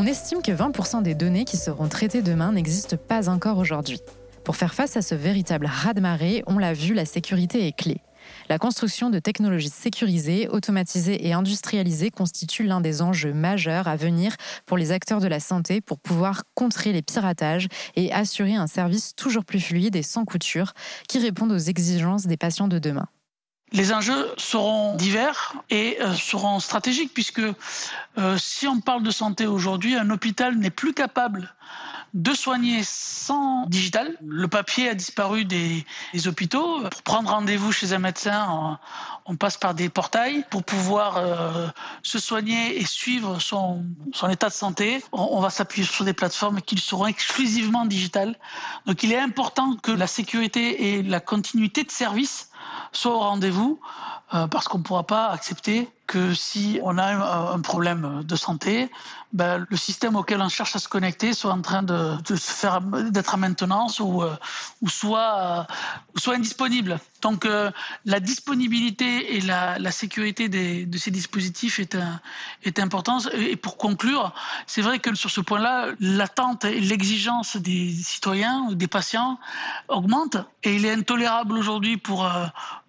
On 0.04 0.06
estime 0.06 0.42
que 0.42 0.52
20% 0.52 1.02
des 1.02 1.16
données 1.16 1.46
qui 1.46 1.56
seront 1.56 1.88
traitées 1.88 2.22
demain 2.22 2.52
n'existent 2.52 2.98
pas 2.98 3.30
encore 3.30 3.58
aujourd'hui. 3.58 4.02
Pour 4.44 4.58
faire 4.58 4.74
face 4.74 4.98
à 4.98 5.02
ce 5.02 5.16
véritable 5.16 5.66
raz-de-marée, 5.66 6.44
on 6.46 6.58
l'a 6.58 6.74
vu, 6.74 6.94
la 6.94 7.06
sécurité 7.06 7.68
est 7.68 7.72
clé. 7.72 8.02
La 8.50 8.58
construction 8.58 9.10
de 9.10 9.20
technologies 9.20 9.70
sécurisées, 9.70 10.50
automatisées 10.50 11.26
et 11.26 11.32
industrialisées 11.32 12.10
constitue 12.10 12.64
l'un 12.64 12.82
des 12.82 13.02
enjeux 13.02 13.32
majeurs 13.32 13.88
à 13.88 13.96
venir 13.96 14.36
pour 14.66 14.76
les 14.76 14.92
acteurs 14.92 15.22
de 15.22 15.28
la 15.28 15.40
santé 15.40 15.80
pour 15.80 16.00
pouvoir 16.00 16.44
contrer 16.54 16.92
les 16.92 17.02
piratages 17.02 17.70
et 17.96 18.12
assurer 18.12 18.56
un 18.56 18.68
service 18.68 19.16
toujours 19.16 19.46
plus 19.46 19.62
fluide 19.62 19.96
et 19.96 20.04
sans 20.04 20.26
couture 20.26 20.74
qui 21.08 21.20
réponde 21.20 21.54
aux 21.54 21.58
exigences 21.58 22.28
des 22.28 22.36
patients 22.36 22.68
de 22.68 22.78
demain. 22.78 23.08
Les 23.74 23.92
enjeux 23.92 24.32
seront 24.38 24.96
divers 24.96 25.56
et 25.72 25.98
euh, 26.00 26.14
seront 26.14 26.60
stratégiques 26.60 27.12
puisque 27.12 27.42
euh, 28.20 28.38
si 28.38 28.68
on 28.68 28.80
parle 28.80 29.02
de 29.02 29.10
santé 29.10 29.48
aujourd'hui, 29.48 29.96
un 29.96 30.12
hôpital 30.12 30.56
n'est 30.58 30.70
plus 30.70 30.94
capable 30.94 31.52
de 32.14 32.36
soigner 32.36 32.82
sans 32.84 33.66
digital. 33.66 34.16
Le 34.24 34.48
papier 34.48 34.90
a 34.90 34.94
disparu 34.94 35.46
des, 35.46 35.84
hôpitaux. 36.28 36.88
Pour 36.88 37.02
prendre 37.02 37.32
rendez-vous 37.32 37.72
chez 37.72 37.94
un 37.94 37.98
médecin, 37.98 38.78
on, 39.26 39.36
passe 39.36 39.58
par 39.58 39.74
des 39.74 39.90
portails. 39.90 40.46
Pour 40.52 40.64
pouvoir 40.64 41.18
euh, 41.18 41.68
se 42.04 42.20
soigner 42.20 42.80
et 42.80 42.86
suivre 42.86 43.40
son, 43.40 43.84
état 44.30 44.50
de 44.50 44.54
santé, 44.54 45.04
on, 45.12 45.30
on 45.32 45.40
va 45.40 45.50
s'appuyer 45.50 45.88
sur 45.88 46.06
des 46.06 46.14
plateformes 46.14 46.62
qui 46.62 46.78
seront 46.78 47.08
exclusivement 47.08 47.88
digitales. 47.88 48.36
Donc 48.86 49.02
il 49.02 49.12
est 49.12 49.20
important 49.20 49.76
que 49.78 49.92
la 49.92 50.06
sécurité 50.06 50.94
et 50.94 51.02
la 51.02 51.20
continuité 51.20 51.84
de 51.84 51.92
service 51.92 52.52
soit 52.92 53.14
au 53.14 53.20
rendez-vous 53.20 53.80
euh, 54.34 54.48
parce 54.48 54.68
qu'on 54.68 54.80
ne 54.80 54.84
pourra 54.84 55.04
pas 55.04 55.28
accepter 55.28 55.90
que 56.08 56.34
si 56.34 56.80
on 56.84 56.98
a 56.98 57.54
un, 57.54 57.60
problème 57.62 58.24
de 58.24 58.36
santé, 58.36 58.92
ben, 59.32 59.66
le 59.70 59.78
système 59.78 60.16
auquel 60.16 60.42
on 60.42 60.50
cherche 60.50 60.76
à 60.76 60.80
se 60.80 60.90
connecter 60.90 61.34
soit 61.34 61.54
en 61.54 61.62
train 61.62 61.82
de, 61.82 62.18
se 62.28 62.36
faire 62.36 62.82
d'être 62.82 63.36
en 63.36 63.38
maintenance 63.38 64.00
ou, 64.00 64.22
euh, 64.22 64.36
soit, 64.88 65.66
soit 66.16 66.36
indisponible. 66.36 67.00
Donc 67.22 67.46
euh, 67.46 67.72
la 68.06 68.20
disponibilité 68.20 69.38
et 69.38 69.42
la, 69.42 69.92
sécurité 69.92 70.50
de 70.50 70.98
ces 70.98 71.10
dispositifs 71.10 71.80
est, 71.80 71.98
est 72.64 72.80
importante. 72.80 73.30
Et 73.34 73.56
pour 73.56 73.78
conclure, 73.78 74.34
c'est 74.68 74.82
vrai 74.82 75.00
que 75.00 75.16
sur 75.16 75.32
ce 75.32 75.42
point-là, 75.42 75.88
l'attente 76.00 76.66
et 76.66 76.82
l'exigence 76.82 77.56
des 77.56 77.92
citoyens 77.92 78.66
ou 78.70 78.76
des 78.76 78.88
patients 78.88 79.40
augmente 79.88 80.38
et 80.64 80.76
il 80.76 80.86
est 80.86 80.92
intolérable 80.92 81.58
aujourd'hui 81.58 81.98
pour, 81.98 82.30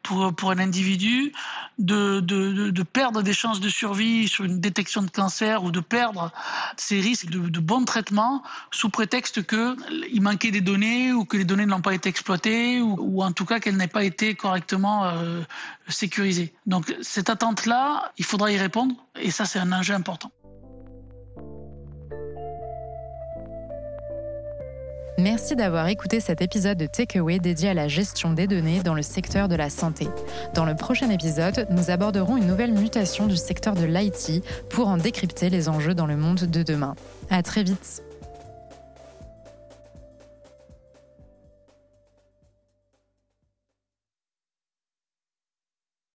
pour, 0.03 0.35
pour 0.35 0.51
un 0.51 0.59
individu 0.59 1.33
de, 1.79 2.21
de, 2.21 2.71
de, 2.71 2.83
perdre 2.83 3.23
des 3.23 3.33
chances 3.33 3.61
de 3.61 3.69
survie 3.69 4.29
sur 4.29 4.45
une 4.45 4.61
détection 4.61 5.03
de 5.03 5.11
cancer 5.11 5.65
ou 5.65 5.71
de 5.71 5.81
perdre 5.81 6.31
ces 6.77 7.01
risques 7.01 7.31
de, 7.31 7.49
de 7.49 7.61
bons 7.61 7.85
traitements 7.85 8.43
sous 8.71 8.91
prétexte 8.91 9.47
qu'il 9.47 10.21
manquait 10.23 10.51
des 10.51 10.61
données 10.61 11.13
ou 11.13 11.25
que 11.25 11.37
les 11.37 11.45
données 11.45 11.67
n'ont 11.67 11.81
pas 11.81 11.95
été 11.95 12.09
exploitées 12.09 12.81
ou, 12.81 13.23
en 13.23 13.33
tout 13.33 13.47
cas 13.47 13.61
qu'elles 13.61 13.77
n'aient 13.77 13.89
pas 13.89 14.05
été 14.05 14.35
correctement 14.35 15.07
euh, 15.07 15.43
sécurisées. 15.89 16.55
Donc 16.67 16.95
cette 17.01 17.31
attente-là, 17.31 18.13
il 18.19 18.25
faudra 18.25 18.53
y 18.53 18.59
répondre 18.59 18.95
et 19.17 19.31
ça 19.31 19.47
c'est 19.47 19.59
un 19.59 19.73
enjeu 19.73 19.95
important. 19.95 20.31
Merci 25.19 25.55
d'avoir 25.55 25.87
écouté 25.89 26.19
cet 26.21 26.43
épisode 26.43 26.77
de 26.77 26.87
Takeaway 26.87 27.39
dédié 27.39 27.69
à 27.69 27.75
la 27.75 27.89
gestion 27.89 28.33
des 28.33 28.47
données 28.47 28.83
dans 28.83 28.95
le 28.95 29.03
secteur 29.03 29.49
de 29.49 29.55
la 29.55 29.71
santé. 29.71 30.09
Dans 30.55 30.65
le 30.65 30.75
prochain 30.75 31.09
épisode, 31.09 31.67
nous 31.71 31.91
aborderons 31.91 32.37
une 32.37 32.47
nouvelle 32.47 32.73
mutation 32.73 33.27
du 33.27 33.37
secteur 33.37 33.75
de 33.75 33.85
l'IT 33.85 34.45
pour 34.71 34.89
en 34.89 34.97
décrypter 34.97 35.51
les 35.51 35.69
enjeux 35.69 35.95
dans 35.95 36.07
le 36.07 36.17
monde 36.17 36.41
de 36.41 36.63
demain. 36.63 36.95
À 37.31 37.43
très 37.43 37.63
vite. 37.63 38.04